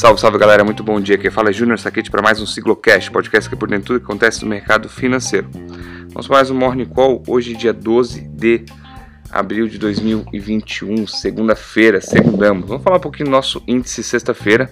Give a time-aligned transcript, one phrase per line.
[0.00, 1.16] Salve, salve galera, muito bom dia.
[1.16, 3.86] Aqui fala é Júnior Saquete para mais um Ciclocast, podcast que é por dentro de
[3.88, 5.46] tudo que acontece no mercado financeiro.
[6.08, 8.64] Vamos mais um Morning Call, hoje dia 12 de
[9.30, 12.66] abril de 2021, segunda-feira, segundamos.
[12.68, 14.68] Vamos falar um pouquinho do nosso índice sexta-feira.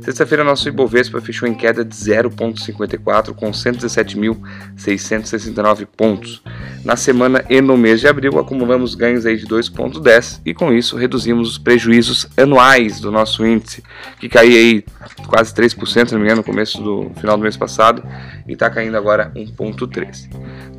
[0.00, 6.42] Sexta-feira, nosso Ibovespa fechou em queda de 0,54 com 117.669 pontos.
[6.84, 10.96] Na semana e no mês de abril, acumulamos ganhos aí de 2,10 e com isso
[10.96, 13.82] reduzimos os prejuízos anuais do nosso índice,
[14.18, 14.84] que caiu aí
[15.26, 18.02] quase 3%, se não me engano, no começo do final do mês passado
[18.46, 20.28] e está caindo agora 1,13.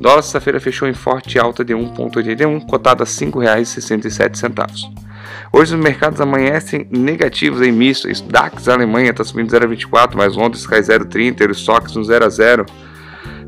[0.00, 5.10] Dólar sexta-feira fechou em forte alta de 1,81, cotada a 5,67.
[5.52, 8.20] Hoje os mercados amanhecem negativos em mistos.
[8.20, 12.66] DAX Alemanha está subindo 0,24, mas Londres cai 0,30, Eurostox no 0 a 0.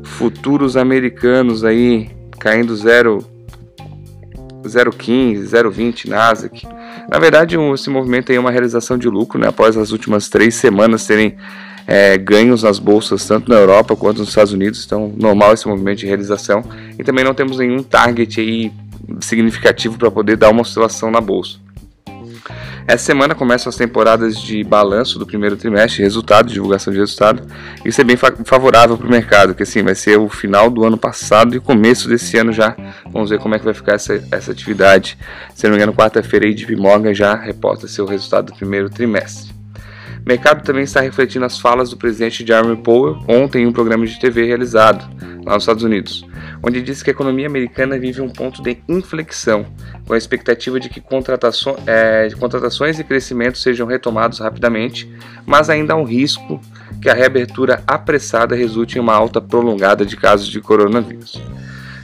[0.03, 3.25] Futuros americanos aí caindo 0
[4.63, 6.65] 0,15, 0,20 Nasdaq.
[7.09, 9.47] Na verdade, esse movimento aí é uma realização de lucro, né?
[9.47, 11.35] Após as últimas três semanas terem
[11.85, 14.83] é, ganhos nas bolsas, tanto na Europa quanto nos Estados Unidos.
[14.85, 16.63] Então, normal esse movimento de realização.
[16.97, 18.71] E também não temos nenhum target aí
[19.21, 21.57] significativo para poder dar uma oscilação na bolsa.
[22.85, 27.47] Essa semana começam as temporadas de balanço do primeiro trimestre, resultado, divulgação de resultado.
[27.85, 30.97] Isso é bem favorável para o mercado, que assim vai ser o final do ano
[30.97, 32.75] passado e começo desse ano já.
[33.09, 35.17] Vamos ver como é que vai ficar essa, essa atividade.
[35.55, 39.53] Se não me engano, quarta-feira a JP Morgan já reporta seu resultado do primeiro trimestre.
[40.25, 44.17] Mercado também está refletindo as falas do presidente Jeremy Powell ontem em um programa de
[44.19, 45.03] TV realizado
[45.45, 46.25] lá nos Estados Unidos,
[46.63, 49.65] onde disse que a economia americana vive um ponto de inflexão,
[50.07, 51.03] com a expectativa de que
[51.85, 55.11] é, contratações e crescimento sejam retomados rapidamente,
[55.45, 56.61] mas ainda há um risco
[57.01, 61.41] que a reabertura apressada resulte em uma alta prolongada de casos de coronavírus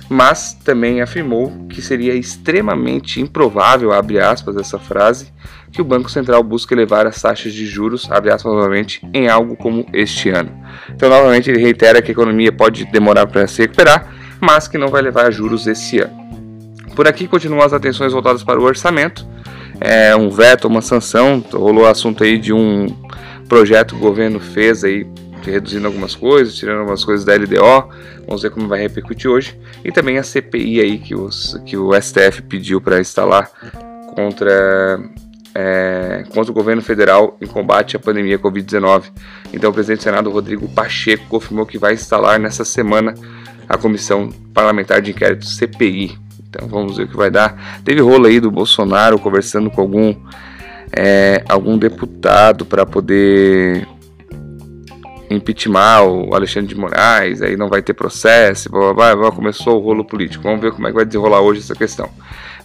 [0.10, 5.32] mas também afirmou que seria extremamente improvável, abre aspas, essa frase,
[5.72, 9.56] que o Banco Central busque elevar as taxas de juros, abre aspas novamente, em algo
[9.56, 10.52] como este ano.
[10.89, 14.11] Então, novamente, ele reitera que a economia pode demorar para se recuperar,
[14.42, 16.17] mas que não vai levar a juros esse ano.
[16.95, 19.28] Por aqui continuam as atenções voltadas para o orçamento,
[19.80, 22.88] é, um veto, uma sanção, rolou assunto aí de um
[23.48, 25.08] projeto que o governo fez aí
[25.45, 27.89] reduzindo algumas coisas, tirando algumas coisas da LDO.
[28.26, 29.60] Vamos ver como vai repercutir hoje.
[29.83, 33.50] E também a CPI aí que, os, que o STF pediu para instalar
[34.14, 35.00] contra,
[35.55, 39.05] é, contra o governo federal em combate à pandemia Covid-19.
[39.54, 43.14] Então o presidente do Senado, Rodrigo Pacheco, confirmou que vai instalar nessa semana
[43.67, 46.17] a Comissão Parlamentar de Inquérito CPI.
[46.50, 47.82] Então vamos ver o que vai dar.
[47.83, 50.16] Teve rolo aí do Bolsonaro conversando com algum,
[50.92, 53.88] é, algum deputado para poder
[55.30, 59.84] impeachment o Alexandre de Moraes, aí não vai ter processo, blá, blá, blá, começou o
[59.84, 60.44] rolo político.
[60.44, 62.10] Vamos ver como é que vai desenrolar hoje essa questão.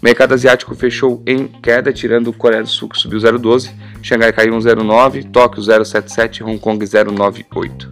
[0.03, 3.71] Mercado asiático fechou em queda, tirando Coreia do Sul que subiu 0,12,
[4.03, 7.89] Xangai caiu 1,09, Tóquio 0,77, Hong Kong 0,98.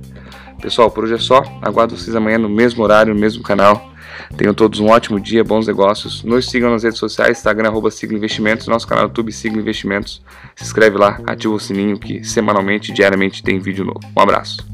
[0.60, 1.42] Pessoal, por hoje é só.
[1.60, 3.91] Aguardo vocês amanhã no mesmo horário, no mesmo canal.
[4.36, 6.22] Tenham todos um ótimo dia, bons negócios.
[6.22, 10.22] Nos sigam nas redes sociais, Instagram, arroba Sigla Investimentos, nosso canal YouTube Sigla Investimentos.
[10.56, 14.00] Se inscreve lá, ativa o sininho que semanalmente, diariamente tem vídeo novo.
[14.16, 14.71] Um abraço.